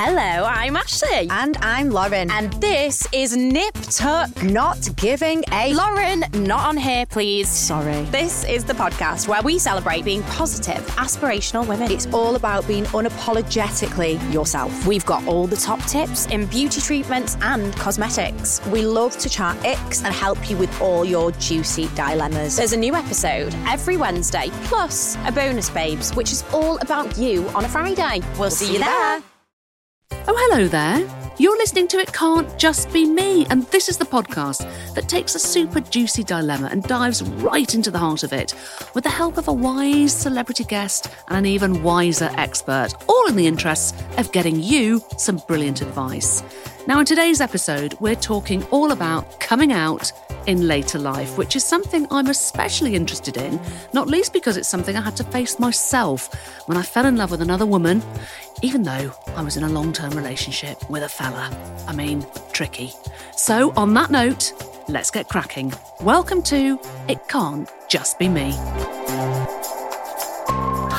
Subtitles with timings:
[0.00, 1.26] Hello, I'm Ashley.
[1.28, 2.30] And I'm Lauren.
[2.30, 4.44] And this is Nip Tuck.
[4.44, 5.74] not giving a.
[5.74, 7.48] Lauren, not on here, please.
[7.48, 8.04] Sorry.
[8.04, 11.90] This is the podcast where we celebrate being positive, aspirational women.
[11.90, 14.86] It's all about being unapologetically yourself.
[14.86, 18.64] We've got all the top tips in beauty treatments and cosmetics.
[18.66, 22.56] We love to chat icks and help you with all your juicy dilemmas.
[22.56, 27.48] There's a new episode every Wednesday, plus a bonus babes, which is all about you
[27.48, 28.20] on a Friday.
[28.38, 29.22] We'll, see, you there.
[30.10, 31.17] Oh, hello there.
[31.40, 35.36] You're listening to It Can't Just Be Me, and this is the podcast that takes
[35.36, 38.54] a super juicy dilemma and dives right into the heart of it
[38.92, 43.36] with the help of a wise celebrity guest and an even wiser expert, all in
[43.36, 46.42] the interests of getting you some brilliant advice.
[46.88, 50.10] Now, in today's episode, we're talking all about coming out
[50.48, 53.60] in later life, which is something I'm especially interested in,
[53.92, 56.34] not least because it's something I had to face myself
[56.66, 58.02] when I fell in love with another woman,
[58.62, 61.50] even though I was in a long term relationship with a fella.
[61.86, 62.92] I mean, tricky.
[63.36, 64.52] So, on that note,
[64.88, 65.72] let's get cracking.
[66.00, 68.52] Welcome to It Can't Just Be Me.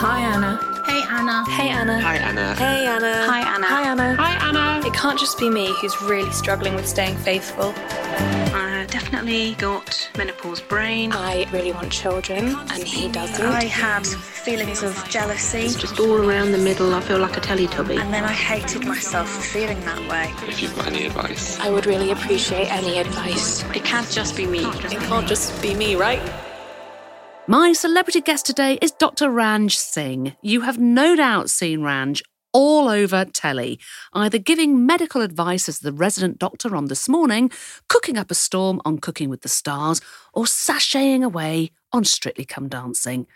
[0.02, 0.60] Hi, Anna.
[0.86, 1.46] Hey Anna.
[1.50, 2.02] Hey, Anna.
[2.02, 2.56] Hi, Anna.
[2.56, 3.26] Hey, Anna.
[3.26, 3.66] Hi Anna.
[3.66, 4.16] Hi, Anna.
[4.16, 4.88] Hi, Anna.
[4.88, 7.74] It can't just be me who's really struggling with staying faithful.
[8.90, 11.12] I definitely got menopause brain.
[11.14, 13.46] I really want children, and he doesn't.
[13.46, 18.00] I had feelings of jealousy, Just all around the middle, I feel like a Teletubby.
[18.02, 20.34] and then I hated myself for feeling that way.
[20.48, 21.60] If you've got any advice.
[21.60, 23.64] I would really appreciate any advice.
[23.76, 24.66] It can't just be me.
[24.66, 26.22] It can't just be me, right?
[27.46, 29.30] My celebrity guest today is Dr.
[29.30, 30.36] Ranj Singh.
[30.42, 33.80] You have no doubt seen Ranj all over telly,
[34.14, 37.52] either giving medical advice as the resident doctor on This Morning,
[37.88, 40.02] cooking up a storm on Cooking with the Stars,
[40.34, 43.28] or sashaying away on Strictly Come Dancing.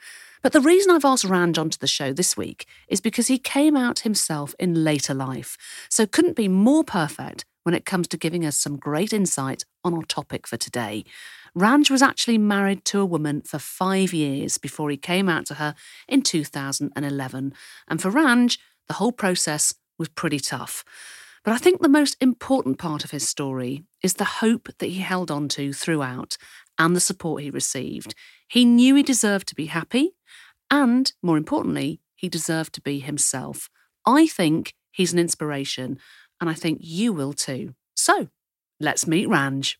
[0.41, 3.77] But the reason I've asked Ranj onto the show this week is because he came
[3.77, 5.57] out himself in later life,
[5.89, 9.93] so couldn't be more perfect when it comes to giving us some great insight on
[9.93, 11.05] our topic for today.
[11.57, 15.55] Ranj was actually married to a woman for five years before he came out to
[15.55, 15.75] her
[16.07, 17.53] in 2011.
[17.87, 18.57] And for Ranj,
[18.87, 20.83] the whole process was pretty tough.
[21.43, 24.99] But I think the most important part of his story is the hope that he
[24.99, 26.37] held on to throughout
[26.79, 28.15] and the support he received.
[28.47, 30.11] He knew he deserved to be happy,
[30.71, 33.69] and more importantly, he deserved to be himself.
[34.05, 35.99] I think he's an inspiration,
[36.39, 37.75] and I think you will too.
[37.95, 38.29] So,
[38.79, 39.75] let's meet Ranj.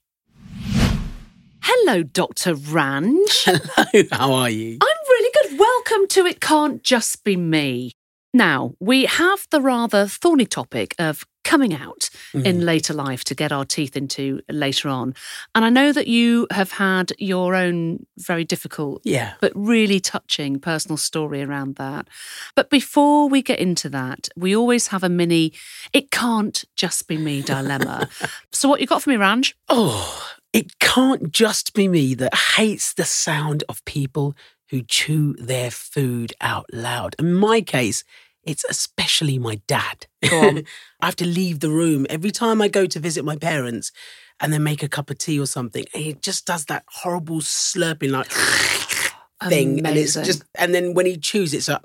[1.61, 2.55] Hello, Dr.
[2.55, 3.15] Ranj.
[3.45, 4.77] Hello, how are you?
[4.81, 5.59] I'm really good.
[5.59, 7.93] Welcome to It Can't Just Be Me.
[8.33, 12.45] Now, we have the rather thorny topic of coming out mm-hmm.
[12.45, 15.13] in later life to get our teeth into later on.
[15.53, 19.33] And I know that you have had your own very difficult Yeah.
[19.41, 22.07] but really touching personal story around that.
[22.55, 25.53] But before we get into that, we always have a mini
[25.91, 28.09] it can't just be me dilemma.
[28.51, 29.53] so what you got for me, Ranj?
[29.69, 34.35] Oh, it can't just be me that hates the sound of people
[34.69, 37.15] who chew their food out loud.
[37.19, 38.03] In my case,
[38.43, 40.07] it's especially my dad.
[40.23, 40.63] I
[41.01, 43.91] have to leave the room every time I go to visit my parents
[44.39, 45.85] and then make a cup of tea or something.
[45.93, 48.31] And he just does that horrible slurping like
[49.49, 49.85] thing.
[49.85, 51.81] And it's just and then when he chews, it's like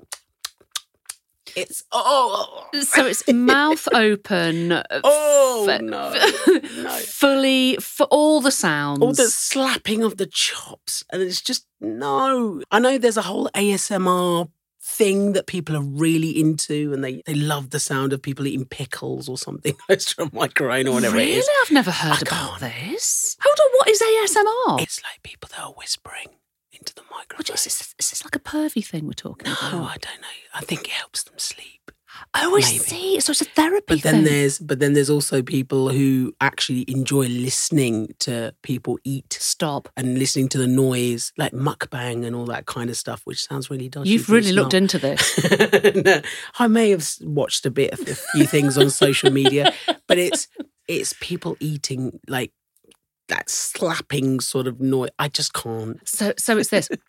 [1.55, 4.81] it's oh So it's mouth open.
[5.03, 6.13] Oh f- no.
[6.83, 6.89] no.
[6.99, 8.99] Fully for all the sounds.
[9.01, 13.49] all the slapping of the chops and it's just no i know there's a whole
[13.55, 14.49] asmr
[14.81, 18.65] thing that people are really into and they, they love the sound of people eating
[18.65, 21.33] pickles or something close to a microphone or whatever really?
[21.33, 22.73] it is I've never heard I about can't.
[22.73, 23.37] this.
[23.41, 24.81] Hold on, what is ASMR?
[24.81, 26.27] it's like people that are whispering
[26.79, 29.73] into the microphone is, this, is this like a pervy thing we're talking no about?
[29.91, 31.91] i don't know i think it helps them sleep
[32.35, 32.63] Oh, I maybe.
[32.63, 33.19] see.
[33.21, 34.23] So it's a therapy but then thing.
[34.25, 39.87] there's but then there's also people who actually enjoy listening to people eat Stop.
[39.95, 43.69] and listening to the noise like mukbang and all that kind of stuff which sounds
[43.69, 44.81] really dodgy You've really looked not.
[44.81, 45.95] into this.
[46.05, 46.21] no,
[46.57, 49.73] I may have watched a bit of a few things on social media,
[50.07, 50.47] but it's
[50.87, 52.51] it's people eating like
[53.29, 55.09] that slapping sort of noise.
[55.17, 56.07] I just can't.
[56.07, 56.89] So, so it's this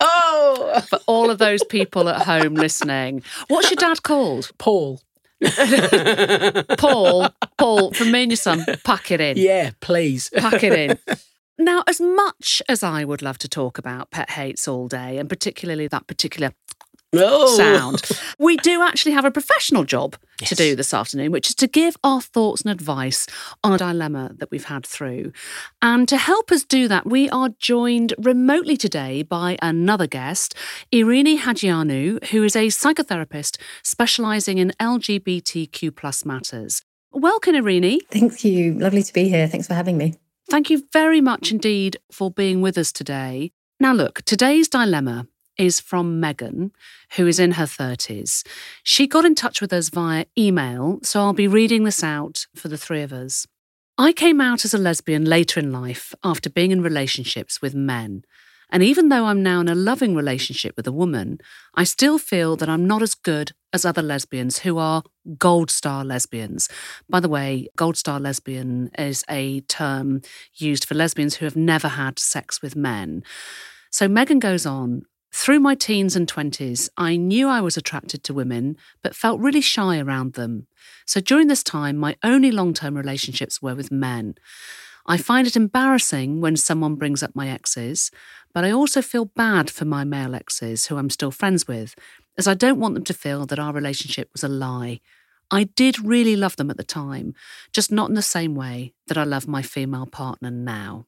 [0.00, 3.22] Oh, for all of those people at home listening.
[3.48, 4.50] What's your dad called?
[4.58, 5.00] Paul.
[6.78, 7.28] Paul.
[7.58, 7.92] Paul.
[7.92, 8.64] From me and your son.
[8.84, 9.36] Pack it in.
[9.36, 10.30] Yeah, please.
[10.34, 11.16] Pack it in.
[11.58, 15.28] Now, as much as I would love to talk about pet hates all day, and
[15.28, 16.52] particularly that particular
[17.12, 17.56] Oh.
[17.56, 18.02] sound.
[18.38, 21.96] we do actually have a professional job to do this afternoon, which is to give
[22.04, 23.26] our thoughts and advice
[23.64, 25.32] on a dilemma that we've had through.
[25.82, 30.54] And to help us do that, we are joined remotely today by another guest,
[30.92, 36.82] Erene Hadjiioannou, who is a psychotherapist specialising in LGBTQ plus matters.
[37.12, 37.98] Welcome, Erene.
[38.10, 38.74] Thank you.
[38.74, 39.48] Lovely to be here.
[39.48, 40.14] Thanks for having me.
[40.48, 43.50] Thank you very much indeed for being with us today.
[43.80, 45.26] Now, look, today's dilemma
[45.60, 46.72] is from Megan,
[47.16, 48.46] who is in her 30s.
[48.82, 52.68] She got in touch with us via email, so I'll be reading this out for
[52.68, 53.46] the three of us.
[53.98, 58.24] I came out as a lesbian later in life after being in relationships with men.
[58.70, 61.40] And even though I'm now in a loving relationship with a woman,
[61.74, 65.02] I still feel that I'm not as good as other lesbians who are
[65.36, 66.70] gold star lesbians.
[67.06, 70.22] By the way, gold star lesbian is a term
[70.54, 73.24] used for lesbians who have never had sex with men.
[73.90, 75.02] So Megan goes on.
[75.32, 79.60] Through my teens and 20s, I knew I was attracted to women, but felt really
[79.60, 80.66] shy around them.
[81.06, 84.34] So during this time, my only long term relationships were with men.
[85.06, 88.10] I find it embarrassing when someone brings up my exes,
[88.52, 91.94] but I also feel bad for my male exes who I'm still friends with,
[92.36, 95.00] as I don't want them to feel that our relationship was a lie.
[95.50, 97.34] I did really love them at the time,
[97.72, 101.06] just not in the same way that I love my female partner now.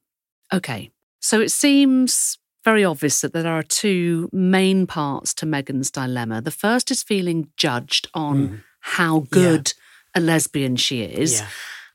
[0.53, 0.91] Okay,
[1.21, 6.41] so it seems very obvious that there are two main parts to Megan's dilemma.
[6.41, 8.63] The first is feeling judged on mm.
[8.81, 9.75] how good
[10.15, 11.41] a lesbian she is.
[11.41, 11.49] Yeah.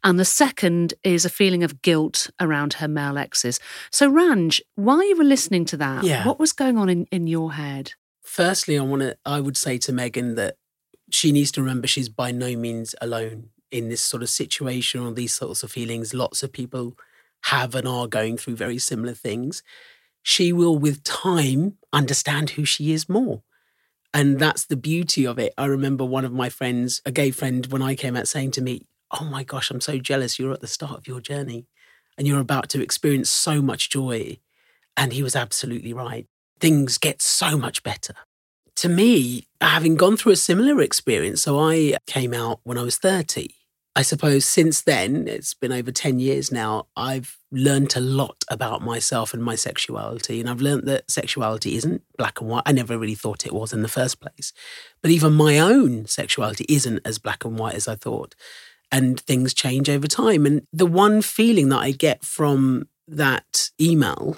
[0.03, 3.59] And the second is a feeling of guilt around her male exes.
[3.91, 6.25] So, Ranj, while you were listening to that, Yeah.
[6.25, 7.93] what was going on in, in your head?
[8.21, 9.17] Firstly, I want to.
[9.25, 10.57] I would say to Megan that
[11.09, 15.11] she needs to remember she's by no means alone in this sort of situation or
[15.11, 16.13] these sorts of feelings.
[16.13, 16.97] Lots of people
[17.43, 19.63] have and are going through very similar things.
[20.29, 23.43] She will, with time, understand who she is more.
[24.13, 24.39] And mm.
[24.39, 25.53] that's the beauty of it.
[25.57, 28.61] I remember one of my friends, a gay friend, when I came out saying to
[28.61, 30.37] me, Oh my gosh, I'm so jealous.
[30.37, 31.65] You're at the start of your journey
[32.17, 34.37] and you're about to experience so much joy.
[34.97, 36.27] And he was absolutely right.
[36.59, 38.15] Things get so much better.
[38.75, 42.97] To me, having gone through a similar experience, so I came out when I was
[42.97, 43.47] 30.
[43.97, 48.83] I suppose since then, it's been over 10 years now, I've learned a lot about
[48.83, 50.39] myself and my sexuality.
[50.39, 52.61] And I've learned that sexuality isn't black and white.
[52.67, 54.53] I never really thought it was in the first place.
[55.01, 58.35] But even my own sexuality isn't as black and white as I thought.
[58.91, 60.45] And things change over time.
[60.45, 64.37] And the one feeling that I get from that email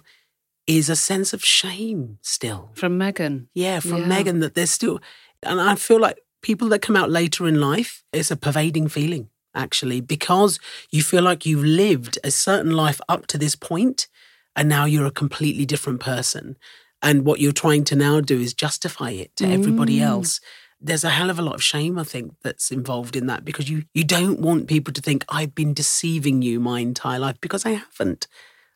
[0.67, 2.69] is a sense of shame still.
[2.75, 3.49] From Megan.
[3.53, 4.07] Yeah, from Yeah.
[4.07, 5.01] Megan that there's still,
[5.43, 9.27] and I feel like people that come out later in life, it's a pervading feeling
[9.55, 10.59] actually, because
[10.91, 14.07] you feel like you've lived a certain life up to this point,
[14.55, 16.57] and now you're a completely different person.
[17.01, 20.07] And what you're trying to now do is justify it to everybody Mm.
[20.07, 20.41] else.
[20.81, 23.69] There's a hell of a lot of shame, I think, that's involved in that because
[23.69, 27.65] you you don't want people to think I've been deceiving you my entire life because
[27.65, 28.27] I haven't.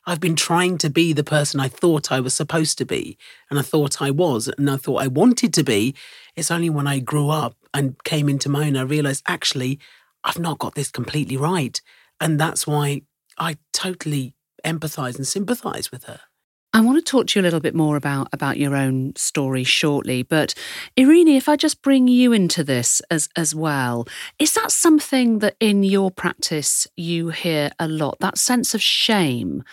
[0.05, 3.17] I've been trying to be the person I thought I was supposed to be,
[3.49, 5.95] and I thought I was, and I thought I wanted to be.
[6.35, 9.79] It's only when I grew up and came into my own, I realized actually,
[10.23, 11.79] I've not got this completely right.
[12.19, 13.01] And that's why
[13.37, 14.35] I totally
[14.65, 16.21] empathize and sympathize with her.
[16.75, 19.63] I want to talk to you a little bit more about about your own story
[19.63, 20.55] shortly, but
[20.97, 24.07] Erene, if I just bring you into this as as well,
[24.39, 28.17] is that something that in your practice you hear a lot?
[28.21, 29.63] That sense of shame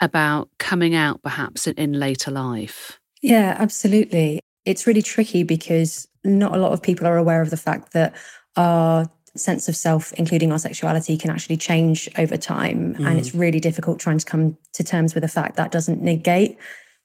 [0.00, 2.98] about coming out, perhaps in, in later life.
[3.22, 4.40] Yeah, absolutely.
[4.64, 8.16] It's really tricky because not a lot of people are aware of the fact that
[8.56, 9.08] our
[9.40, 12.94] sense of self, including our sexuality, can actually change over time.
[12.98, 13.40] And it's mm.
[13.40, 16.58] really difficult trying to come to terms with the fact that doesn't negate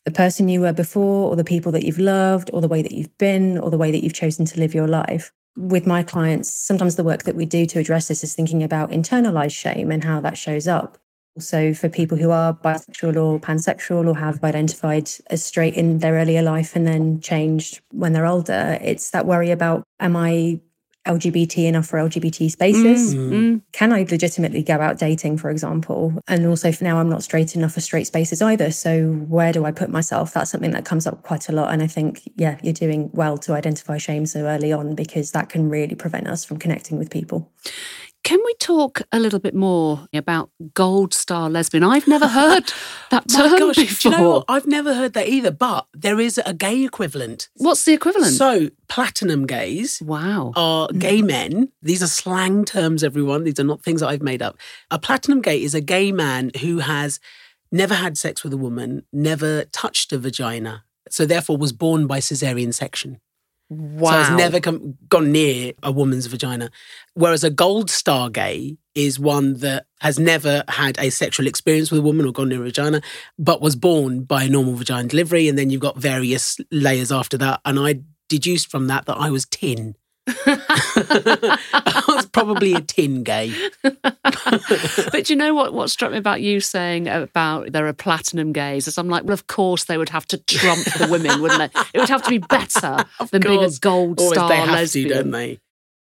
[0.06, 2.92] the person you were before, or the people that you've loved, or the way that
[2.92, 5.32] you've been, or the way that you've chosen to live your life.
[5.56, 8.92] With my clients, sometimes the work that we do to address this is thinking about
[8.92, 10.98] internalized shame and how that shows up.
[11.40, 16.14] So, for people who are bisexual or pansexual or have identified as straight in their
[16.14, 20.60] earlier life and then changed when they're older, it's that worry about am I
[21.06, 23.16] LGBT enough for LGBT spaces?
[23.16, 23.62] Mm.
[23.72, 26.14] Can I legitimately go out dating, for example?
[26.28, 28.72] And also, for now, I'm not straight enough for straight spaces either.
[28.72, 30.34] So, where do I put myself?
[30.34, 31.74] That's something that comes up quite a lot.
[31.74, 35.50] And I think, yeah, you're doing well to identify shame so early on because that
[35.50, 37.52] can really prevent us from connecting with people.
[38.24, 41.84] Can we talk a little bit more about gold star lesbian?
[41.84, 42.72] I've never heard
[43.12, 44.12] that term gosh, before.
[44.12, 44.46] you know?
[44.48, 47.50] I've never heard that either, but there is a gay equivalent.
[47.56, 48.34] What's the equivalent?
[48.34, 50.54] So, platinum gays wow.
[50.56, 51.00] are mm.
[51.00, 51.70] gay men.
[51.82, 53.44] These are slang terms, everyone.
[53.44, 54.58] These are not things that I've made up.
[54.90, 57.20] A platinum gay is a gay man who has
[57.74, 62.20] never had sex with a woman, never touched a vagina, so therefore was born by
[62.20, 63.20] cesarean section.
[63.70, 64.12] Wow.
[64.12, 66.70] So it's never come, gone near a woman's vagina.
[67.14, 72.00] Whereas a gold star gay is one that has never had a sexual experience with
[72.00, 73.02] a woman or gone near a vagina,
[73.40, 75.48] but was born by a normal vagina delivery.
[75.48, 77.62] And then you've got various layers after that.
[77.66, 79.96] And I deduced from that that I was tin.
[80.28, 83.54] I was probably a tin gay.
[83.84, 85.74] but you know what?
[85.74, 89.34] What struck me about you saying about there are platinum gays is I'm like, well,
[89.34, 91.82] of course they would have to trump the women, wouldn't they?
[91.94, 95.10] It would have to be better than being a gold Always star they have lesbian.
[95.10, 95.60] to, don't they?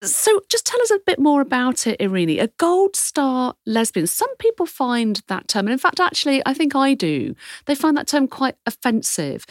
[0.04, 2.40] So just tell us a bit more about it, Erene.
[2.40, 4.06] A gold star lesbian.
[4.06, 7.34] Some people find that term, and in fact, actually, I think I do.
[7.66, 9.46] They find that term quite offensive.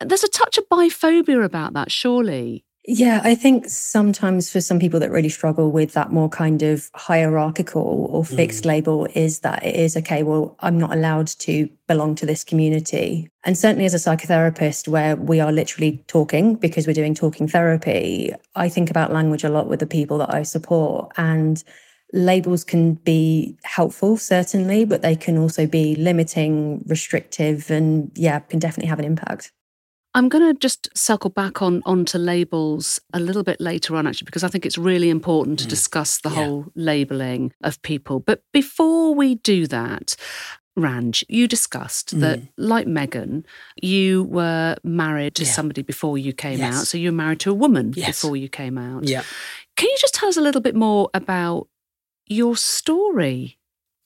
[0.00, 2.64] There's a touch of biphobia about that, surely.
[2.90, 6.90] Yeah, I think sometimes for some people that really struggle with that more kind of
[6.94, 8.68] hierarchical or fixed mm.
[8.68, 13.28] label is that it is okay, well, I'm not allowed to belong to this community.
[13.44, 18.32] And certainly as a psychotherapist, where we are literally talking because we're doing talking therapy,
[18.54, 21.12] I think about language a lot with the people that I support.
[21.18, 21.62] And
[22.14, 28.58] labels can be helpful, certainly, but they can also be limiting, restrictive, and yeah, can
[28.60, 29.52] definitely have an impact.
[30.14, 34.24] I'm going to just circle back on onto labels a little bit later on, actually,
[34.26, 35.70] because I think it's really important to mm.
[35.70, 36.34] discuss the Yeah.
[36.36, 38.18] whole labeling of people.
[38.20, 40.16] But before we do that,
[40.78, 42.48] Ranj, you discussed that, mm.
[42.56, 43.44] like Megan,
[43.82, 45.50] you were married to Yeah.
[45.52, 46.74] somebody before you came Yes.
[46.74, 46.86] out.
[46.86, 48.22] So you were married to a woman Yes.
[48.22, 49.04] before you came out.
[49.08, 49.24] Yeah.
[49.76, 51.68] Can you just tell us a little bit more about
[52.26, 53.57] your story?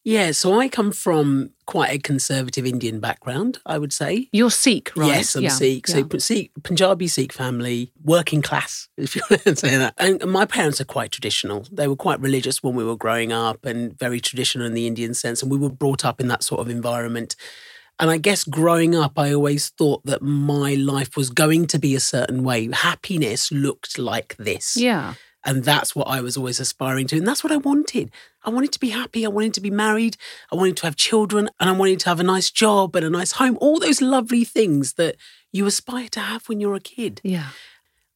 [0.05, 4.29] Yeah, so I come from quite a conservative Indian background, I would say.
[4.33, 5.07] You're Sikh, right?
[5.07, 5.87] Yes, I'm Yeah, Sikh.
[5.87, 6.19] So yeah.
[6.19, 9.95] Sikh, Punjabi Sikh family, working class, if you want to say that.
[9.99, 11.67] And my parents are quite traditional.
[11.71, 15.15] They were quite religious when we were growing up and very traditional in the Indian
[15.15, 15.41] sense.
[15.41, 17.37] And we were brought up in that sort of environment.
[18.01, 21.95] And I guess growing up, I always thought that my life was going to be
[21.95, 22.69] a certain way.
[22.73, 24.77] Happiness looked like this.
[24.77, 25.15] Yeah.
[25.45, 27.17] And that's what I was always aspiring to.
[27.17, 28.11] And that's what I wanted.
[28.45, 29.25] I wanted to be happy.
[29.25, 30.17] I wanted to be married.
[30.53, 31.49] I wanted to have children.
[31.59, 33.59] And I wanted to have a nice job and a nice home.
[33.61, 35.17] All those lovely things that
[35.51, 37.21] you aspire to have when you're a kid.
[37.25, 37.49] Yeah.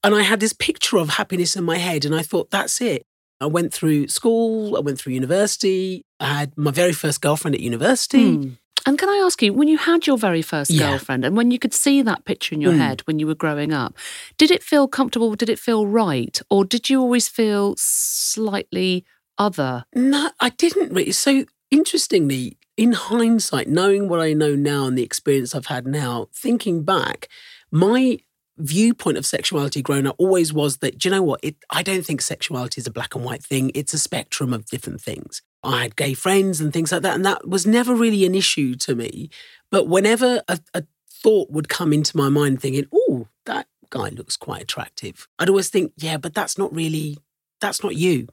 [0.05, 2.05] And I had this picture of happiness in my head.
[2.05, 3.07] And I thought, that's it.
[3.41, 4.77] I went through school.
[4.77, 6.05] I went through university.
[6.21, 8.37] I had my very first girlfriend at university.
[8.37, 8.49] Hmm.
[8.87, 10.91] And can I ask you, when you had your very first Yeah.
[10.91, 12.79] girlfriend and when you could see that picture in your Mm.
[12.79, 13.97] head when you were growing up,
[14.39, 15.35] did it feel comfortable?
[15.35, 16.41] Did it feel right?
[16.51, 19.05] Or did you always feel slightly
[19.39, 19.85] other?
[19.95, 21.13] No, I didn't really.
[21.13, 26.29] So interestingly, in hindsight, knowing what I know now and the experience I've had now,
[26.33, 27.29] thinking back,
[27.71, 28.19] my
[28.59, 31.41] viewpoint of sexuality growing up always was that, do you know what?
[31.43, 33.71] It, I don't think sexuality is a black and white thing.
[33.75, 35.43] It's a spectrum of different things.
[35.63, 38.75] I had gay friends and things like that, and that was never really an issue
[38.77, 39.31] to me.
[39.71, 44.37] But whenever a, a thought would come into my mind thinking, oh, that guy looks
[44.37, 47.19] quite attractive, I'd always think, yeah, but that's not really,
[47.61, 48.29] that's not you.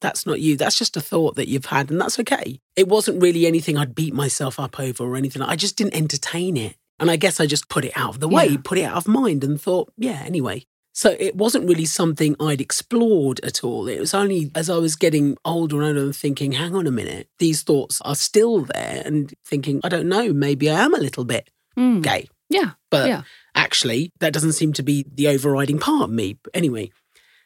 [0.00, 0.56] That's not you.
[0.56, 2.60] That's just a thought that you've had, and that's okay.
[2.74, 5.42] It wasn't really anything I'd beat myself up over or anything.
[5.42, 6.76] I just didn't entertain it.
[7.00, 8.56] And I guess I just put it out of the way, Yeah.
[8.62, 10.64] put it out of mind, and thought, yeah, anyway.
[10.92, 13.88] So it wasn't really something I'd explored at all.
[13.88, 16.90] It was only as I was getting older and older and thinking, hang on a
[16.90, 20.98] minute, these thoughts are still there, and thinking, I don't know, maybe I am a
[20.98, 22.02] little bit Mm.
[22.02, 22.28] gay.
[22.50, 22.72] Yeah.
[22.90, 23.22] But Yeah.
[23.54, 26.38] actually, that doesn't seem to be the overriding part of me.
[26.42, 26.90] But anyway,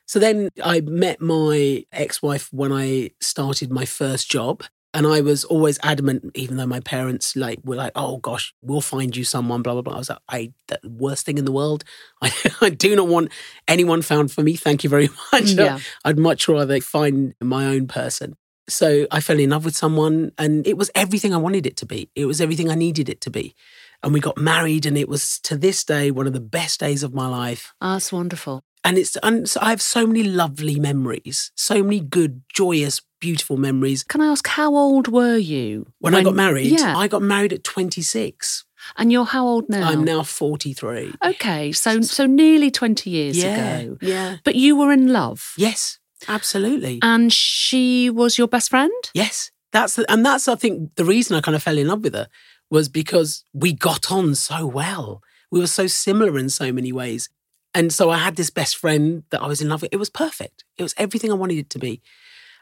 [0.07, 4.65] so then I met my ex wife when I started my first job.
[4.95, 8.81] And I was always adamant, even though my parents like were like, "Oh gosh, we'll
[8.81, 9.95] find you someone." Blah blah blah.
[9.95, 11.85] I was like, "I the worst thing in the world.
[12.23, 13.33] I, I do not want
[13.69, 14.55] anyone found for me.
[14.55, 15.51] Thank you very much.
[15.51, 15.81] Yeah.
[16.05, 18.37] I'd much rather find my own person."
[18.67, 21.87] So I fell in love with someone, and it was everything I wanted it to
[21.87, 22.09] be.
[22.15, 23.55] It was everything I needed it to be.
[24.03, 27.03] And we got married, and it was to this day one of the best days
[27.03, 27.75] of my life.
[27.81, 28.63] Ah, that's wonderful.
[28.85, 33.57] And it's and so I have so many lovely memories, so many good, joyous, beautiful
[33.57, 34.03] memories.
[34.05, 35.87] Can I ask, how old were you?
[36.01, 36.95] When, I got married, Yeah.
[37.05, 38.65] I got married at 26.
[38.99, 39.89] and you're how old now?
[39.91, 41.15] I'm now 43.
[41.31, 43.97] Okay, so so nearly 20 years yeah, ago.
[44.03, 45.55] yeah, But you were in love.
[45.57, 46.99] yes, absolutely.
[47.03, 48.93] And she was your best friend?
[49.15, 52.03] Yes, that's the, and that's I think the reason I kind of fell in love
[52.05, 52.29] with her
[52.71, 55.23] was because we got on so well.
[55.51, 57.31] We were so similar in so many ways,
[57.73, 59.93] and so I had this best friend that I was in love with.
[59.97, 60.57] It was perfect.
[60.77, 62.03] It was everything I wanted it to be.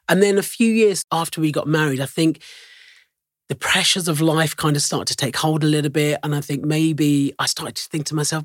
[0.09, 2.43] And then a few years after we got married, I think
[3.49, 6.41] the pressures of life kind of started to take hold a little bit, and I
[6.41, 8.45] think maybe I started to think to myself,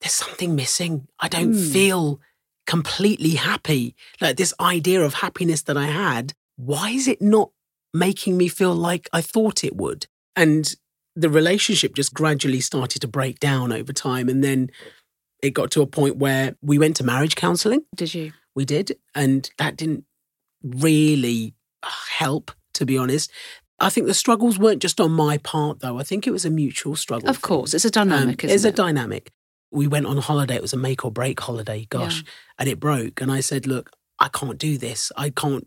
[0.00, 1.08] "There's something missing.
[1.20, 1.72] I don't Hmm.
[1.72, 2.20] feel."
[2.68, 3.94] completely happy.
[4.20, 7.52] Like this idea of happiness that I had, why is it not
[7.94, 10.08] making me feel like I thought it would?
[10.34, 10.74] And
[11.14, 14.28] the relationship just gradually started to break down over time.
[14.28, 14.70] And then
[15.40, 17.82] it got to a point where we went to marriage counseling.
[17.94, 18.32] Did you?
[18.56, 18.98] We did.
[19.14, 20.04] And that didn't
[20.76, 21.54] really
[21.84, 23.30] help, to be honest.
[23.78, 25.98] I think the struggles weren't just on my part, though.
[25.98, 27.28] I think it was a mutual struggle.
[27.28, 29.30] Of course, it's a dynamic, Um, it's a dynamic.
[29.70, 30.56] We went on holiday.
[30.56, 31.86] It was a make or break holiday.
[31.90, 32.24] Gosh,
[32.58, 33.20] and it broke.
[33.20, 35.12] And I said, "Look, I can't do this.
[35.16, 35.66] I can't."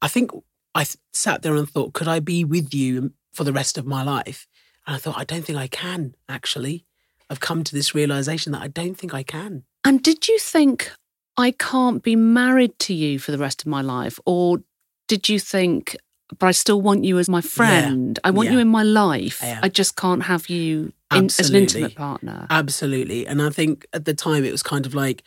[0.00, 0.30] I think
[0.74, 3.84] I th- sat there and thought, "Could I be with you for the rest of
[3.84, 4.46] my life?"
[4.86, 6.86] And I thought, "I don't think I can." Actually,
[7.28, 9.64] I've come to this realization that I don't think I can.
[9.84, 10.92] And did you think
[11.40, 14.20] I can't be married to you for the rest of my life?
[14.26, 14.62] Or
[15.08, 15.96] did you think,
[16.38, 18.18] but I still want you as my friend?
[18.22, 18.54] I want Yeah.
[18.54, 19.40] you in my life.
[19.42, 19.60] Yeah.
[19.62, 22.46] I just can't have you in, as an intimate partner.
[22.50, 23.26] Absolutely.
[23.26, 25.22] And I think at the time it was kind of like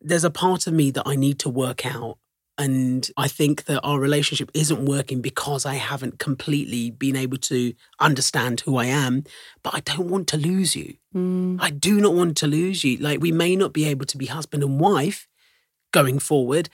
[0.00, 2.18] there's a part of me that I need to work out.
[2.58, 7.74] And I think that our relationship isn't working because I haven't completely been able to
[8.00, 9.24] understand who I am.
[9.62, 10.96] But I don't want to lose you.
[11.14, 11.58] Mm.
[11.60, 12.96] I do not want to lose you.
[12.96, 15.28] Like we may not be able to be husband and wife
[15.96, 16.68] going forward,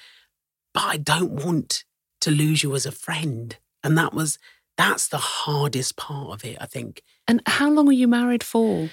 [0.75, 1.85] but I don't want
[2.23, 3.57] to lose you as a friend.
[3.85, 4.38] And that was
[4.76, 7.02] that's the hardest part of it, I think.
[7.29, 8.88] And how long were you married for?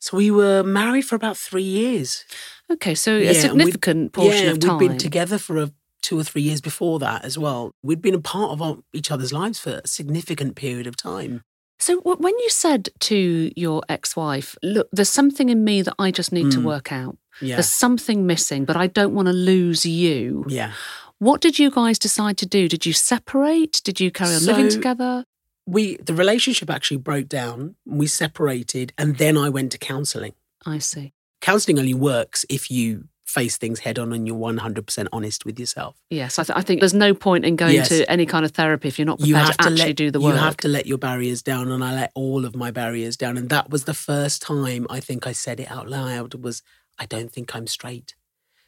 [0.00, 2.24] So we were married for about three years.
[2.70, 4.78] Okay, so Yeah, a significant portion yeah, of time.
[4.78, 5.70] we'd been together for a,
[6.02, 7.72] two or three years before that as well.
[7.82, 11.42] We'd been a part of our, each other's lives for a significant period of time.
[11.80, 16.32] So when you said to your ex-wife, "Look, there's something in me that I just
[16.32, 16.64] need to Mm.
[16.64, 17.16] work out.
[17.40, 17.56] Yeah.
[17.56, 20.72] There's something missing, but I don't want to lose you." Yeah.
[21.18, 22.68] What did you guys decide to do?
[22.68, 23.80] Did you separate?
[23.84, 25.24] Did you carry on living together?
[25.66, 27.76] We the relationship actually broke down.
[27.84, 30.32] We separated, and then I went to counselling.
[30.66, 31.12] I see.
[31.40, 35.94] Counselling only works if you face things head on and you're 100% honest with yourself.
[36.08, 37.90] Yes, I, th- I think there's no point in going Yes.
[37.90, 39.96] to any kind of therapy if you're not you prepared have to to actually let,
[39.96, 40.32] do the work.
[40.34, 43.36] You have to let your barriers down, and I let all of my barriers down.
[43.36, 46.34] And that was the first time I think I said it out loud.
[46.42, 46.62] Was
[46.98, 48.14] I don't think I'm straight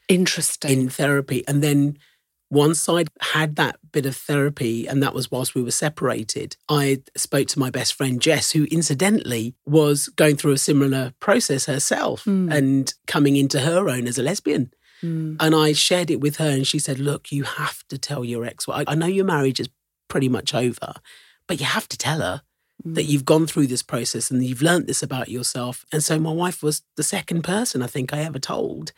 [0.09, 0.71] Interesting.
[0.73, 1.97] in therapy, and then
[2.51, 7.03] once I'd had that bit of therapy, and that was whilst we were separated, I
[7.17, 12.25] spoke to my best friend Jess, who incidentally was going through a similar process herself
[12.25, 12.53] Mm.
[12.53, 14.73] and coming into her own as a lesbian.
[15.03, 15.37] Mm.
[15.41, 18.45] And I shared it with her, and she said, Look, you have to tell your
[18.45, 18.67] ex.
[18.69, 19.69] I I know your marriage is
[20.09, 20.95] pretty much over,
[21.47, 22.43] but you have to tell her
[22.85, 23.09] that Mm.
[23.11, 25.85] you've gone through this process and you've learnt this about yourself.
[25.93, 28.93] And so my wife was the second person I think I ever told.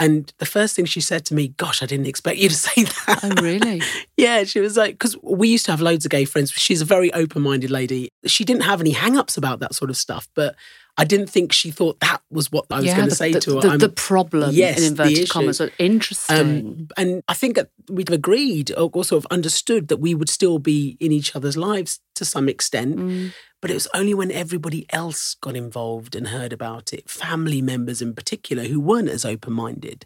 [0.00, 2.84] And the first thing she said to me, Gosh, I didn't expect you to say
[2.84, 3.20] that.
[3.22, 3.82] Oh, really?
[4.16, 6.50] yeah, she was like, because we used to have loads of gay friends.
[6.52, 8.10] She's a very open minded lady.
[8.26, 10.54] She didn't have any hang ups about that sort of stuff, but
[10.98, 13.40] I didn't think she thought that was what I was yeah, going to say the,
[13.40, 13.60] to her.
[13.60, 15.60] the, I'm- the problem Yes, in inverted commas.
[15.78, 16.36] Interesting.
[16.36, 17.58] Um, and I think
[17.88, 21.56] we'd agreed or, or sort of understood that we would still be in each other's
[21.56, 22.96] lives to some extent.
[22.96, 23.32] Mm.
[23.60, 28.02] But it was only when everybody else got involved and heard about it, family members
[28.02, 30.04] in particular, who weren't as open minded,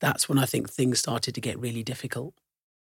[0.00, 2.34] that's when I think things started to get really difficult.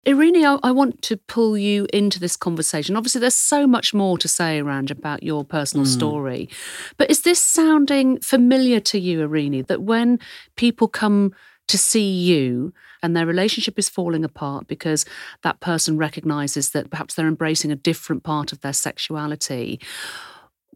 [0.05, 2.95] Erene, I, I want to pull you into this conversation.
[2.95, 5.89] Obviously, there's so much more to say, around about your personal Mm.
[5.89, 6.49] story.
[6.97, 10.19] But is this sounding familiar to you, Erene, that when
[10.55, 11.33] people come
[11.67, 15.05] to see you and their relationship is falling apart because
[15.41, 19.79] that person recognizes that perhaps they're embracing a different part of their sexuality,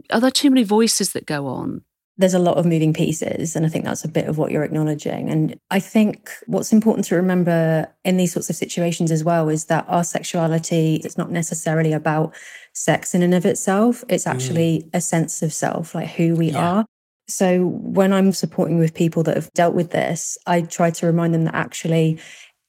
[0.09, 1.83] are there too many voices that go on?
[2.19, 4.63] There's a lot of moving pieces and i think that's a bit of what you're
[4.63, 5.29] acknowledging.
[5.29, 9.65] And i think what's important to remember in these sorts of situations as well is
[9.65, 12.35] that our sexuality is not necessarily about
[12.73, 14.03] sex in and of itself.
[14.09, 14.31] It's mm.
[14.31, 16.71] actually a sense of self like who we Yeah.
[16.71, 16.85] are.
[17.27, 21.33] So when i'm supporting with people that have dealt with this i try to remind
[21.33, 22.19] them that actually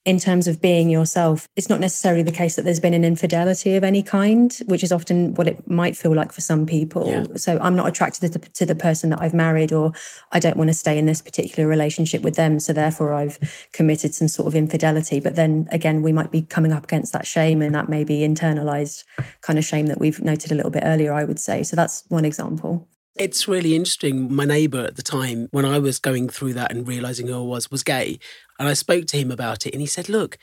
[0.07, 3.77] in terms of being yourself, it's not necessarily the case that there's been an infidelity
[3.77, 7.07] of any kind, which is often what it might feel like for some people.
[7.07, 7.27] Yeah.
[7.37, 9.93] So I'm not attracted to the, to the person that I've married, or
[10.33, 12.61] I don't want to stay in this particular relationship with them.
[12.61, 15.21] So therefore, I've committed some sort of infidelity.
[15.21, 18.21] But then again, we might be coming up against that shame, and that may be
[18.21, 19.05] internalized
[19.43, 21.63] kind of shame that we've noted a little bit earlier, I would say.
[21.63, 22.89] So that's one example.
[23.21, 24.35] It's really interesting.
[24.35, 27.43] My neighbour at the time, when I was going through that and realizing who I
[27.43, 28.19] was, was gay.
[28.59, 29.75] And I spoke to him about it.
[29.75, 30.39] And he said, Look,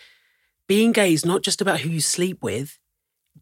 [0.68, 2.78] being gay is not just about who you sleep with,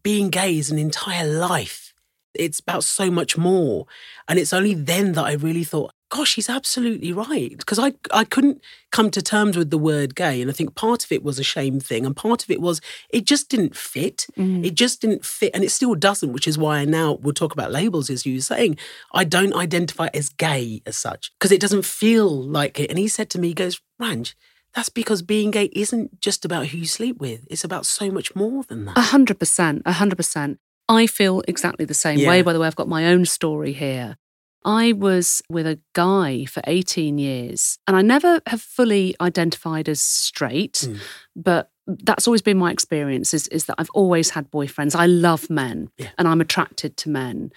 [0.02, 1.92] being gay is an entire life.
[2.32, 3.84] It's about so much more.
[4.26, 7.56] And it's only then that I really thought, gosh, he's absolutely right.
[7.56, 10.40] Because I, I couldn't come to terms with the word gay.
[10.40, 12.06] And I think part of it was a shame thing.
[12.06, 14.26] And part of it was it just didn't fit.
[14.36, 14.64] Mm.
[14.64, 15.50] It just didn't fit.
[15.54, 18.36] And it still doesn't, which is why I now will talk about labels, as you
[18.36, 18.76] were saying.
[19.12, 22.90] I don't identify as gay as such because it doesn't feel like it.
[22.90, 24.34] And he said to me, he goes, Ranj,
[24.74, 27.46] that's because being gay isn't just about who you sleep with.
[27.50, 28.98] It's about so much more than that.
[28.98, 30.60] A hundred percent, a hundred percent.
[30.88, 32.42] I feel exactly the same way.
[32.42, 34.18] By the way, I've got my own story here.
[34.66, 40.00] I was with a guy for 18 years and I never have fully identified as
[40.00, 40.98] straight, Mm.
[41.34, 44.96] but that's always been my experience is, is that I've always had boyfriends.
[44.96, 46.08] I love men Yeah.
[46.18, 47.52] and I'm attracted to men.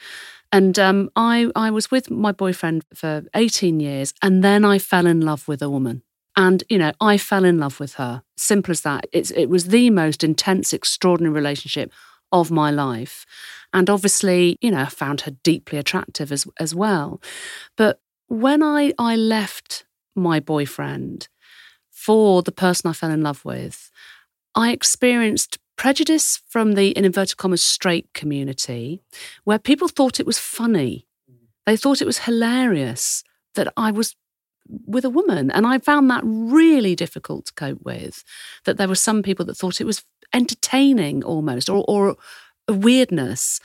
[0.52, 5.08] And um, I, I was with my boyfriend for 18 years and then I fell
[5.08, 6.04] in love with a woman.
[6.36, 8.22] And, you know, I fell in love with her.
[8.38, 9.08] Simple as that.
[9.12, 11.92] It's, it was the most intense, extraordinary relationship
[12.32, 13.26] of my life.
[13.74, 17.22] And obviously, you know, found her deeply attractive as, as well.
[17.78, 21.28] But when I, I left my boyfriend
[21.90, 23.92] for the person I fell in love with,
[24.56, 29.02] I experienced prejudice from the, in inverted commas, straight community,
[29.44, 31.08] where people thought it was funny.
[31.66, 33.24] They thought it was hilarious
[33.56, 34.16] that I was
[34.86, 35.50] with a woman.
[35.52, 38.24] And I found that really difficult to cope with.
[38.66, 40.04] That there were some people that thought it was
[40.34, 42.16] entertaining almost or, or
[42.70, 43.60] a weirdness.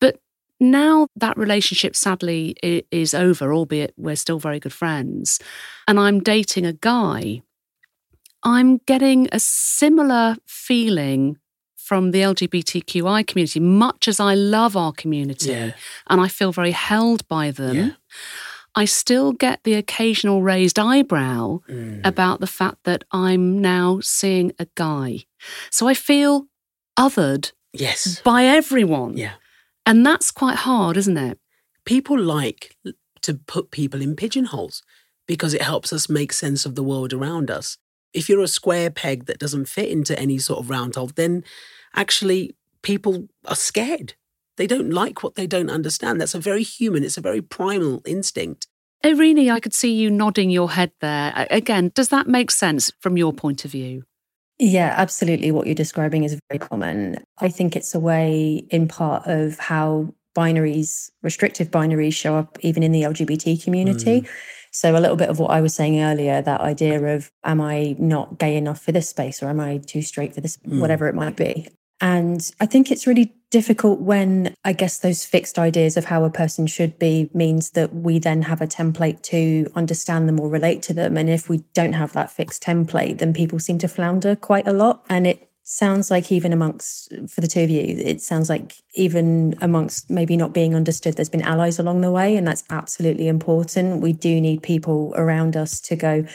[0.00, 0.18] But
[0.60, 2.54] now that relationship sadly
[2.90, 5.40] is over, albeit we're still very good friends,
[5.88, 7.42] and I'm dating a guy,
[8.42, 11.38] I'm getting a similar feeling
[11.76, 15.72] from the LGBTQI community, much as I love our community Yeah.
[16.08, 17.76] and I feel very held by them.
[17.76, 17.90] Yeah.
[18.74, 22.00] I still get the occasional raised eyebrow Mm.
[22.04, 25.26] about the fact that I'm now seeing a guy.
[25.70, 26.46] So I feel
[26.98, 28.20] othered Yes.
[28.20, 29.16] by everyone.
[29.16, 29.34] Yeah.
[29.84, 31.38] And that's quite hard, isn't it?
[31.84, 32.76] People like
[33.22, 34.82] to put people in pigeonholes
[35.26, 37.78] because it helps us make sense of the world around us.
[38.12, 41.44] If you're a square peg that doesn't fit into any sort of round hole, then
[41.94, 44.14] actually people are scared.
[44.56, 46.20] They don't like what they don't understand.
[46.20, 48.68] That's a very human, it's a very primal instinct.
[49.04, 51.46] Irene, I could see you nodding your head there.
[51.50, 54.04] Again, does that make sense from your point of view?
[54.58, 55.50] Yeah, absolutely.
[55.50, 57.22] What you're describing is very common.
[57.38, 62.82] I think it's a way, in part, of how binaries, restrictive binaries, show up even
[62.82, 64.26] in the LGBT community.
[64.72, 67.94] So, a little bit of what I was saying earlier that idea of, am I
[67.98, 70.80] not gay enough for this space or am I too straight for this, Mm.
[70.80, 71.68] whatever it might be.
[72.04, 76.30] And I think it's really difficult when I guess those fixed ideas of how a
[76.30, 80.82] person should be means that we then have a template to understand them or relate
[80.82, 81.16] to them.
[81.16, 84.74] And if we don't have that fixed template, then people seem to flounder quite a
[84.74, 85.02] lot.
[85.08, 89.56] And it sounds like even amongst for the two of you, it sounds like even
[89.62, 94.02] amongst maybe not being understood, there's been allies along the way, and that's absolutely important.
[94.02, 96.26] We do need people around us to go,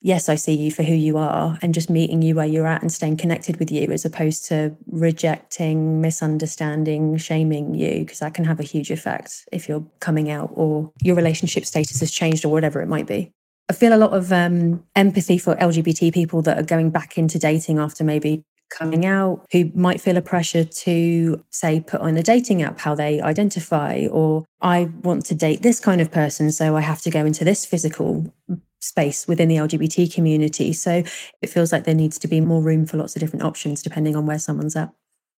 [0.00, 2.82] yes, I see you for who you are, and just meeting you where you're at
[2.82, 8.44] and staying connected with you, as opposed to rejecting, misunderstanding, shaming you, because that can
[8.44, 12.48] have a huge effect if you're coming out or your relationship status has changed or
[12.48, 13.32] whatever it might be.
[13.68, 17.38] I feel a lot of um, empathy for LGBT people that are going back into
[17.38, 22.22] dating after maybe coming out, who might feel a pressure to, say, put on a
[22.22, 26.76] dating app how they identify, or I want to date this kind of person, so
[26.76, 28.32] I have to go into this physical
[28.80, 30.72] space within the LGBT community.
[30.72, 31.02] So
[31.40, 34.16] it feels like there needs to be more room for lots of different options depending
[34.16, 34.90] on where someone's at.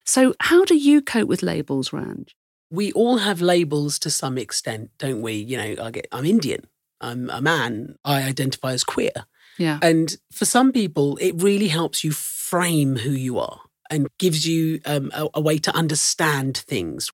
[0.04, 2.30] So, how do you cope with labels, Ranj?
[2.70, 5.34] We all have labels to some extent, don't we?
[5.34, 6.66] You know, I get, I'm Indian,
[7.00, 9.12] I'm a man, I identify as queer.
[9.58, 9.78] Yeah.
[9.82, 14.80] And for some people, it really helps you frame who you are and gives you
[14.86, 17.10] um, a, a way to understand things.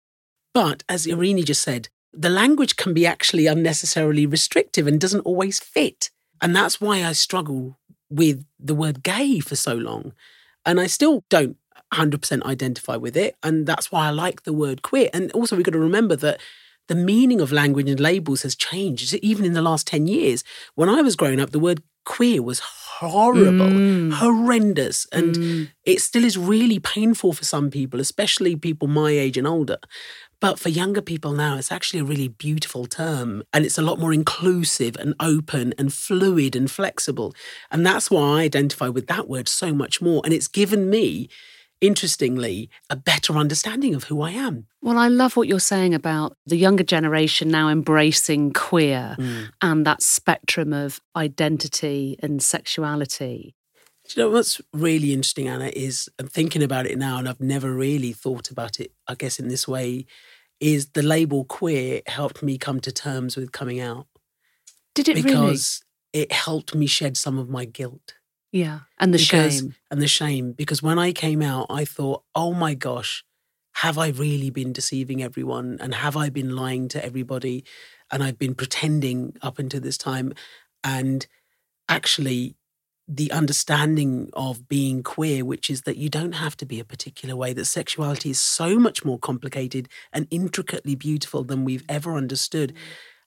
[0.55, 5.61] But as Irene just said, the language can be actually unnecessarily restrictive and doesn't always
[5.61, 6.11] fit.
[6.41, 7.79] And that's why I struggle
[8.11, 10.13] with the word gay for so long.
[10.65, 11.57] And I still don't
[11.93, 13.37] 100% identify with it.
[13.43, 15.11] And that's why I like the word queer.
[15.13, 16.41] And also, we've got to remember that
[16.89, 20.43] the meaning of language and labels has changed, even in the last 10 years.
[20.75, 22.61] When I was growing up, the word queer was
[23.01, 24.13] horrible, Mm.
[24.13, 25.07] horrendous.
[25.13, 25.69] And Mm.
[25.85, 29.79] it still is really painful for some people, especially people my age and older.
[30.41, 33.99] But for younger people now, it's actually a really beautiful term and it's a lot
[33.99, 37.35] more inclusive and open and fluid and flexible.
[37.73, 40.21] And that's why I identify with that word so much more.
[40.25, 41.29] And it's given me,
[41.81, 44.67] interestingly, a better understanding of who I am.
[44.83, 49.51] Well, I love what you're saying about the younger generation now embracing queer Mm.
[49.63, 53.55] and that spectrum of identity and sexuality.
[54.09, 57.41] Do you know what's really interesting, Anna, is I'm thinking about it now, and I've
[57.41, 60.07] never really thought about it, I guess, in this way,
[60.61, 64.07] is the label queer helped me come to terms with coming out
[64.95, 68.18] Did it because it helped me shed some of my guilt really?
[68.53, 68.81] Yeah.
[68.99, 69.75] And the because- shame.
[69.91, 70.53] and the shame.
[70.53, 73.25] Because when I came out, I thought, oh my gosh,
[73.75, 75.79] have I really been deceiving everyone?
[75.81, 77.65] And have I been lying to everybody?
[78.11, 80.33] And I've been pretending up until this time.
[80.83, 81.27] And
[81.89, 82.57] actually,
[83.07, 87.37] the understanding of being queer, which is that you don't have to be a particular
[87.37, 92.75] way, that sexuality is so much more complicated and intricately beautiful than we've ever understood.
[92.75, 92.79] Mm.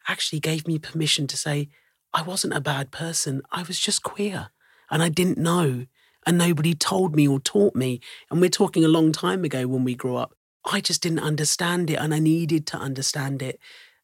[0.07, 1.69] actually gave me permission to say,
[2.13, 3.41] I wasn't a bad person.
[3.51, 4.49] I was just queer
[4.91, 5.85] and I didn't know.
[6.27, 7.99] And nobody told me or taught me.
[8.29, 10.35] And we're talking a long time ago when we grew up.
[10.63, 13.59] I just didn't understand it and I needed to understand it.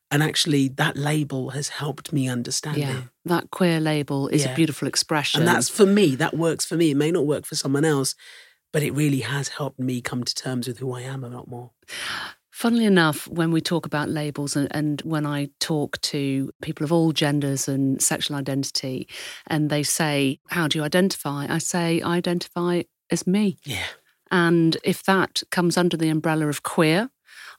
[0.10, 3.04] And actually, that label has helped me understand Yeah, it.
[3.26, 5.41] that queer label is a beautiful expression.
[5.41, 6.91] And that's for me, that works for me.
[6.91, 8.15] It may not work for someone else,
[8.71, 11.47] but it really has helped me come to terms with who I am a lot
[11.50, 11.71] more.
[12.58, 16.91] Funnily enough, when we talk about labels and, and when I talk to people of
[16.91, 19.08] all genders and sexual identity,
[19.46, 21.46] and they say, How do you identify?
[21.48, 23.60] I say, I identify as me.
[23.63, 23.86] Yeah.
[24.32, 27.12] And if that comes under the umbrella of queer,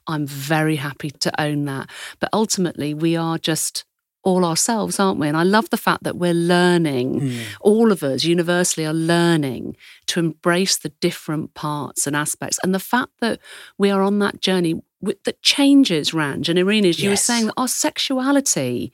[0.05, 1.89] I'm very happy to own that.
[2.19, 3.85] But ultimately, we are just
[4.23, 5.29] all ourselves, aren't we?
[5.29, 7.41] And I love the fact that we're learning, hmm.
[7.61, 12.59] all of us universally are learning to embrace the different parts and aspects.
[12.61, 13.39] And the fact that
[13.77, 17.47] we are on that journey with, that changes, Ranj and Irina, as you were saying,
[17.47, 18.91] that our sexuality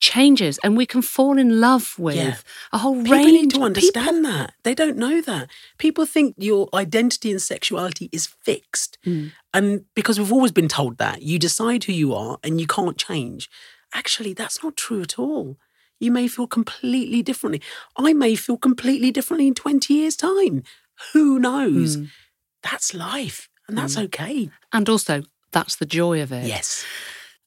[0.00, 2.36] changes and we can fall in love with Yeah.
[2.72, 4.52] a whole People range need to people- understand that.
[4.64, 5.48] They don't know that.
[5.78, 8.98] People think your identity and sexuality is fixed.
[9.06, 9.32] Mm.
[9.54, 12.98] And because we've always been told that, you decide who you are and you can't
[12.98, 13.48] change.
[13.94, 15.56] Actually, that's not true at all.
[16.00, 17.62] You may feel completely differently.
[17.96, 20.64] I may feel completely differently in 20 years' time.
[21.12, 21.96] Who knows?
[21.96, 22.08] Mm.
[22.62, 23.48] That's life.
[23.68, 24.50] And that's okay.
[24.72, 25.22] And also,
[25.54, 26.46] that's the joy of it.
[26.46, 26.84] Yes.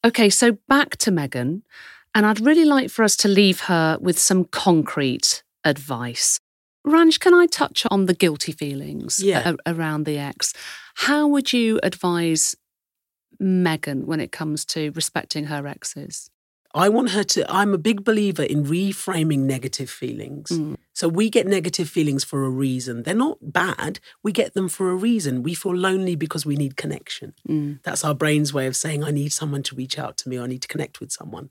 [0.04, 1.62] Okay, so back to Megan,
[2.16, 6.40] and I'd really like for us to leave her with some concrete advice.
[6.86, 9.54] Ranj, can I touch on the guilty feelings Yeah.
[9.66, 10.54] a- around the ex?
[10.96, 12.56] How would you advise
[13.40, 16.30] Megan when it comes to respecting her exes?
[16.78, 20.50] I want her to, I'm a big believer in reframing negative feelings.
[20.52, 20.78] Mm.
[20.94, 23.04] So we get negative feelings for a reason.
[23.04, 24.00] They're not bad.
[24.24, 25.44] We get them for a reason.
[25.44, 27.34] We feel lonely because we need connection.
[27.48, 27.80] Mm.
[27.84, 30.44] That's our brain's way of saying, I need someone to reach out to me, or
[30.44, 31.50] I need to connect with someone.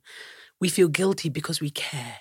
[0.61, 2.17] We feel guilty because we care.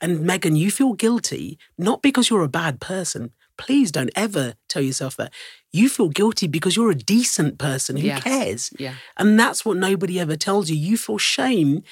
[0.00, 3.30] And Megan, you feel guilty not because you're a bad person.
[3.56, 5.32] Please don't ever tell yourself that.
[5.72, 8.22] You feel guilty because you're a decent person who Yes.
[8.22, 8.70] cares.
[8.78, 8.94] Yeah.
[9.16, 10.76] And that's what nobody ever tells you.
[10.76, 11.82] You feel shame,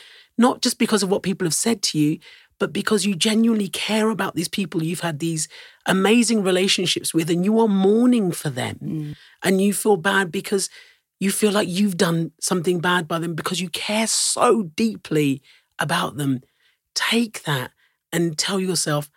[0.41, 2.19] not just because of what people have said to you,
[2.59, 5.49] but because you genuinely care about these people you've had these
[5.85, 8.79] amazing relationships with and you are mourning for them.
[8.83, 9.17] Mm.
[9.43, 10.71] And you feel bad because
[11.19, 15.43] you feel like you've done something bad by them because you care so deeply
[15.79, 16.41] about them.
[16.95, 17.73] Take that
[18.11, 19.11] and tell yourself,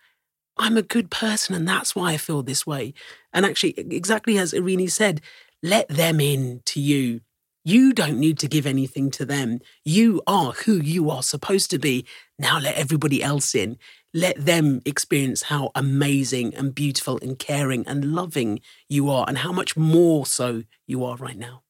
[0.58, 2.94] I'm a good person and that's why I feel this way.
[3.32, 5.22] And actually, exactly as Erene said,
[5.62, 7.22] let them in to you.
[7.64, 9.60] You don't need to give anything to them.
[9.86, 12.06] You are who you are supposed to be.
[12.38, 13.78] Now let everybody else in.
[14.14, 19.52] Let them experience how amazing and beautiful and caring and loving you are and how
[19.52, 21.64] much more so you are right now.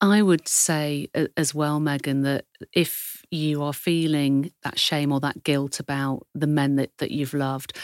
[0.00, 5.42] I would say as well, Megan, that if you are feeling that shame or that
[5.42, 7.76] guilt about the men that, that you've loved,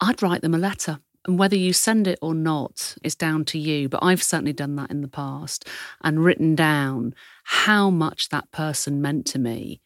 [0.00, 1.00] I'd write them a letter.
[1.26, 3.88] And whether you send it or not is down to you.
[3.88, 5.68] But I've certainly done that in the past
[6.02, 9.80] and written down how much that person meant to me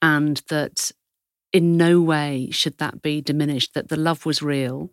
[0.00, 0.92] and that
[1.52, 4.90] in no way should that be diminished, that the love was real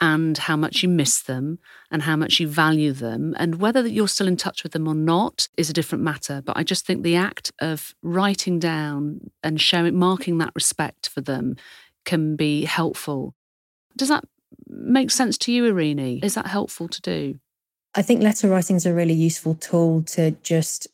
[0.00, 1.58] and how much you miss them
[1.90, 3.34] and how much you value them.
[3.38, 6.42] And whether you're still in touch with them or not is a different matter.
[6.44, 11.20] But I just think the act of writing down and showing, marking that respect for
[11.20, 11.56] them
[12.04, 13.34] can be helpful.
[13.96, 14.24] Does that
[14.66, 16.22] make sense to you, Erene?
[16.24, 17.38] Is that helpful to do?
[17.94, 20.88] I think letter writing is a really useful tool to just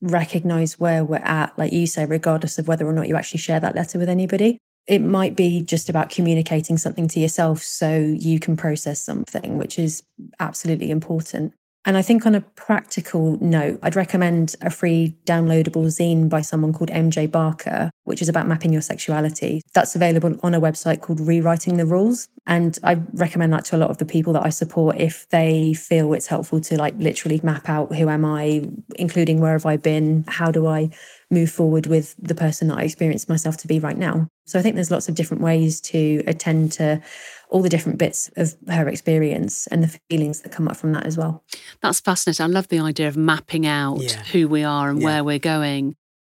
[0.00, 3.60] recognize where we're at, like you say, regardless of whether or not you actually share
[3.60, 4.58] that letter with anybody.
[4.86, 9.78] It might be just about communicating something to yourself so you can process something, which
[9.78, 10.02] is
[10.38, 11.54] absolutely important.
[11.86, 16.72] And I think on a practical note, I'd recommend a free downloadable zine by someone
[16.72, 19.62] called MJ Barker, which is about mapping your sexuality.
[19.72, 22.28] That's available on a website called Rewriting the Rules.
[22.44, 25.74] And I recommend that to a lot of the people that I support if they
[25.74, 29.76] feel it's helpful to like literally map out who am I, including where have I
[29.76, 30.90] been, how do I
[31.30, 34.28] move forward with the person that I experience myself to be right now.
[34.46, 37.02] So I think there's lots of different ways to attend to
[37.50, 41.04] all the different bits of her experience and the feelings that come up from that
[41.04, 41.42] as well.
[41.82, 42.44] That's fascinating.
[42.44, 44.22] I love the idea of mapping out Yeah.
[44.32, 45.04] who we are and Yeah.
[45.06, 45.96] where we're going.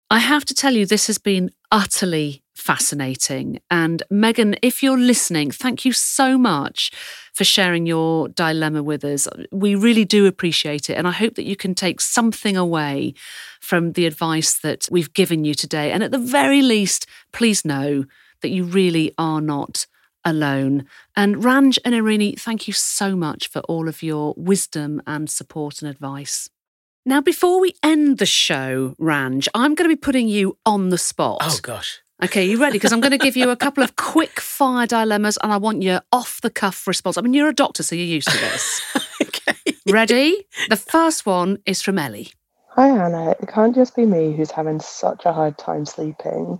[0.09, 3.61] I have to tell you, this has been utterly fascinating.
[3.71, 6.91] And Megan, if you're listening, thank you so much
[7.33, 9.29] for sharing your dilemma with us.
[9.53, 10.95] We really do appreciate it.
[10.95, 13.15] And I hope that you can take something away
[13.61, 15.93] from the advice that we've given you today.
[15.93, 18.05] And at the very least, please know
[18.43, 19.87] that you really are not
[20.25, 20.87] alone.
[21.15, 25.83] And Ranj and Erene, thank you so much for all of your wisdom and support
[25.83, 26.51] and advice.
[27.05, 30.99] Now, before we end the show, Ranj, I'm going to be putting you on the
[30.99, 31.39] spot.
[31.43, 32.01] Oh gosh.
[32.25, 32.77] Okay, you ready?
[32.77, 35.83] Because I'm going to give you a couple of quick fire dilemmas and I want
[35.83, 37.19] your off the cuff response.
[37.19, 38.83] I mean, you're a doctor, so you're used to this.
[39.23, 39.77] okay.
[39.91, 40.47] Ready?
[40.71, 42.33] The first one is from Ellie.
[42.71, 43.33] Hi, Anna.
[43.33, 46.59] It can't just be me who's having such a hard time sleeping.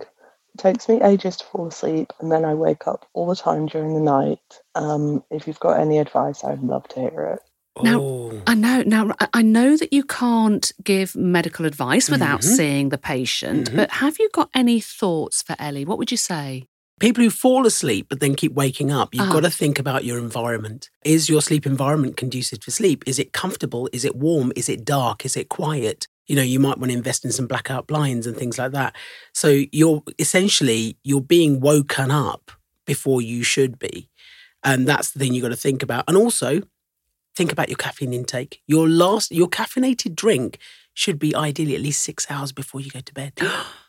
[0.53, 3.65] It takes me ages to fall asleep, and then I wake up all the time
[3.65, 4.39] during the night.
[4.75, 7.39] Um, if you've got any advice, I'd love to hear it.
[7.83, 8.41] Now, Oh.
[8.47, 8.83] I know.
[8.83, 12.55] Now, I- know that you can't give medical advice without Mhm.
[12.55, 13.75] seeing the patient, Mhm.
[13.75, 15.85] but have you got any thoughts for Ellie?
[15.85, 16.65] What would you say?
[16.99, 19.31] People who fall asleep but then keep waking up, you've Ah.
[19.31, 20.89] got to think about your environment.
[21.05, 23.03] Is your sleep environment conducive for sleep?
[23.05, 23.87] Is it comfortable?
[23.93, 24.51] Is it warm?
[24.55, 25.23] Is it dark?
[25.25, 26.07] Is it quiet?
[26.27, 28.95] You know, you might want to invest in some blackout blinds and things like that.
[29.33, 32.51] So you're essentially you're being woken up
[32.85, 34.09] before you should be.
[34.63, 36.03] And that's the thing you've got to think about.
[36.07, 36.61] And also
[37.37, 38.61] think about your caffeine intake.
[38.65, 40.57] Your last your caffeinated drink
[40.93, 43.33] should be ideally at least six hours before you go to bed.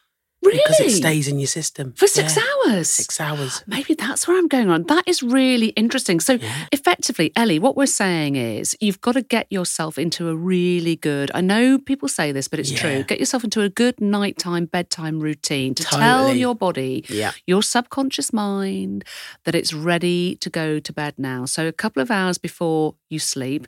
[0.49, 0.63] Really?
[0.67, 1.93] Because it stays in your system.
[1.97, 2.43] for six Yeah.
[2.67, 2.89] hours.
[2.91, 3.63] Six hours.
[3.67, 4.85] Maybe that's where I'm going on.
[4.85, 6.21] That is really interesting.
[6.21, 6.67] So, Yeah.
[6.73, 11.31] effectively, Ellie, what we're saying is you've got to get yourself into a really good,
[11.35, 12.81] I know people say this, but it's Yeah.
[12.81, 13.03] true.
[13.05, 17.05] Get yourself into a good nighttime, bedtime routine to tell your body,
[17.47, 19.05] your subconscious mind,
[19.45, 21.45] that it's ready to go to bed now.
[21.45, 23.67] So, a couple of hours before you sleep,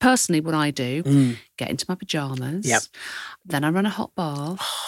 [0.00, 1.36] personally, what I do, Mm.
[1.56, 2.66] get into my pajamas.
[2.66, 2.82] Yep.
[3.44, 4.58] Then I run a hot bath.
[4.60, 4.84] Oh.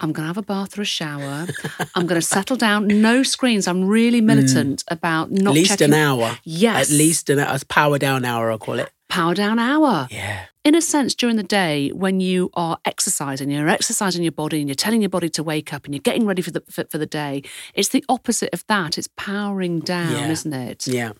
[0.00, 1.46] I'm going to have a bath or a shower.
[1.94, 2.86] I'm going to settle down.
[2.86, 3.66] No screens.
[3.66, 5.46] I'm really militant about not Mm.
[5.48, 5.92] At least checking.
[5.92, 6.38] an hour.
[6.44, 6.90] Yes.
[6.90, 7.58] At least an hour.
[7.68, 8.90] Power down hour, I'll call it.
[9.08, 10.06] Power down hour.
[10.10, 10.44] Yeah.
[10.64, 14.68] In a sense, during the day, when you are exercising, you're exercising your body and
[14.68, 16.98] you're telling your body to wake up and you're getting ready for the for, for
[16.98, 17.42] the day.
[17.74, 18.98] It's the opposite of that.
[18.98, 20.28] It's powering down, Yeah.
[20.30, 20.86] isn't it?
[20.86, 21.12] Yeah.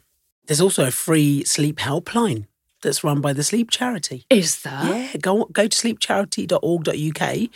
[0.46, 2.46] There's also a free sleep helpline
[2.82, 4.24] that's run by the Sleep Charity.
[4.30, 4.84] Is there?
[5.12, 5.16] Yeah.
[5.20, 7.48] Go, go to sleepcharity.org.uk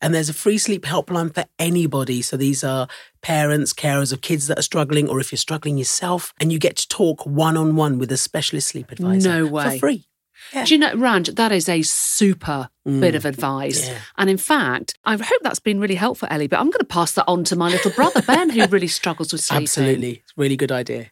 [0.00, 2.22] and there's a free sleep helpline for anybody.
[2.22, 2.88] So these are
[3.22, 6.76] parents, carers of kids that are struggling, or if you're struggling yourself, and you get
[6.76, 9.28] to talk one on one with a specialist sleep advisor.
[9.28, 9.74] No way.
[9.74, 10.06] For free.
[10.52, 10.64] Yeah.
[10.64, 13.28] Do you know, Ranj, that is a super bit of mm.
[13.28, 13.88] advice.
[13.88, 13.98] yeah.
[14.16, 17.12] And in fact, I hope that's been really helpful, Ellie, but I'm going to pass
[17.12, 19.64] that on to my little brother, Ben, who really struggles with sleeping.
[19.64, 20.10] Absolutely.
[20.24, 21.10] It's really good idea.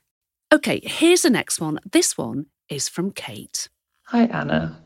[0.52, 1.78] Okay, here's the next one.
[1.92, 3.68] This one is from Kate.
[4.06, 4.80] Hi, Anna.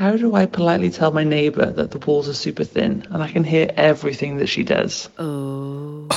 [0.00, 3.30] How do I politely tell my neighbour that the walls are super thin and I
[3.30, 5.10] can hear everything that she does?
[5.18, 6.08] Oh,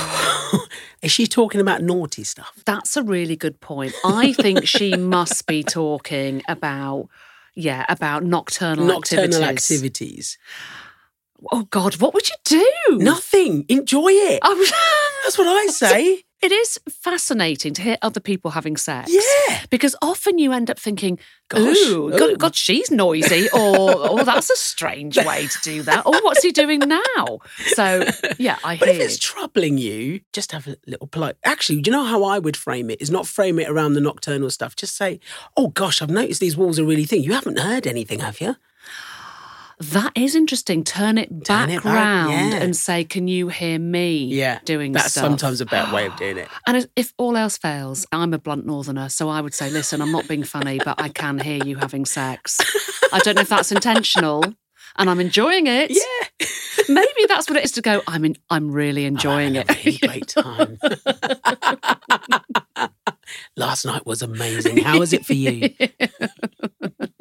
[1.02, 2.62] Is she talking about naughty stuff?
[2.64, 3.92] that's a really good point.
[4.02, 7.10] I think she must be talking about,
[7.54, 9.70] yeah, about nocturnal, Nocturnal activities.
[9.70, 10.38] activities.
[11.52, 12.36] Oh, God, what would you
[12.88, 12.96] do?
[13.04, 13.66] Nothing.
[13.68, 14.40] Enjoy it.
[14.42, 14.54] Oh,
[15.24, 16.22] That's what I say.
[16.44, 19.10] It is fascinating to hear other people having sex.
[19.10, 19.62] Yeah.
[19.70, 22.18] Because often you end up thinking, Gosh, Ooh, oh.
[22.18, 23.60] God, God, she's noisy, or
[24.10, 27.38] oh, that's a strange way to do that, or what's he doing now?
[27.68, 28.04] So,
[28.38, 28.96] yeah, I But hear.
[28.98, 31.36] if it's troubling you, just have a little polite.
[31.44, 33.00] Actually, do you know how I would frame it?
[33.00, 34.76] Is not frame it around the nocturnal stuff.
[34.76, 35.20] Just say,
[35.56, 37.22] "Oh gosh, I've noticed these walls are really thin.
[37.22, 38.56] You haven't heard anything, have you?"
[39.80, 40.84] That is interesting.
[40.84, 42.58] Turn it back Turn it back, round yeah.
[42.62, 45.24] and say, "Can you hear me?" Yeah, doing That's stuff.
[45.24, 46.48] sometimes a better way of doing it.
[46.66, 50.12] And if- all else fails, I'm a blunt northerner, so I would say, "Listen, I'm
[50.12, 52.58] not being funny, but I can hear you having sex.
[53.12, 54.44] I don't know if that's intentional,
[54.96, 55.90] and I'm enjoying it.
[55.90, 56.46] Yeah,
[56.88, 58.02] Maybe that's what it is to go.
[58.08, 59.66] I'm in, I'm really enjoying it.
[60.02, 60.78] great time.
[63.56, 64.78] Last night was amazing.
[64.78, 65.70] How was it for you?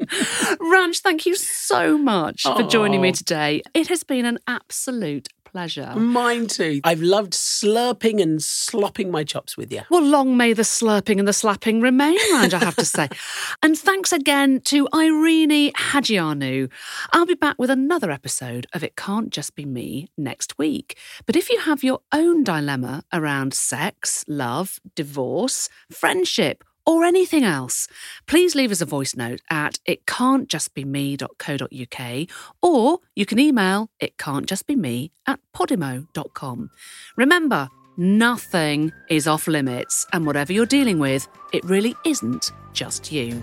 [0.60, 3.62] Ranj, thank you so much for joining me today.
[3.74, 5.94] It has been an absolute pleasure.
[5.96, 6.82] Mine too.
[6.84, 9.82] I've loved slurping and slopping my chops with you.
[9.90, 13.08] Well, long may the slurping and the slapping remain, Ranj, I have to say.
[13.62, 16.72] And thanks again to Erene Hadjiioannou.
[17.14, 20.98] I'll be back with another episode of It Can't Just Be Me next week.
[21.26, 27.88] But if you have your own dilemma around sex, love, divorce, friendship, or anything else,
[28.28, 32.28] please leave us a voice note at itcan'tjustbeme.co.uk
[32.62, 36.70] or you can email itcan'tjustbeme at podimo.com.
[37.16, 43.42] Remember, nothing is off limits, and whatever you're dealing with, it really isn't just you.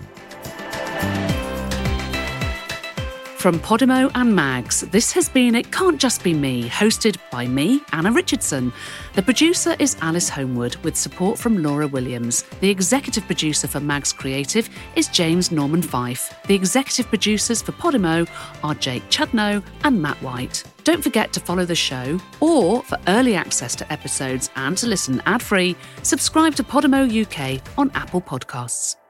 [3.41, 7.81] From Podimo and Mags, this has been It Can't Just Be Me, hosted by me,
[7.91, 8.71] Anna Richardson.
[9.15, 12.43] The producer is Alice Homewood, with support from Laura Williams.
[12.59, 16.31] The executive producer for Mags Creative is James Norman Fife.
[16.45, 18.29] The executive producers for Podimo
[18.63, 20.63] are Jake Chudnow and Matt White.
[20.83, 25.19] Don't forget to follow the show, or for early access to episodes and to listen
[25.25, 29.00] ad free, subscribe to Podimo UK on Apple Podcasts.